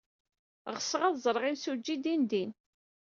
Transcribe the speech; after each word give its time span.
Ɣseɣ 0.75 1.01
ad 1.03 1.15
ẓreɣ 1.23 1.43
imsujji 1.45 1.95
dindin. 2.03 2.51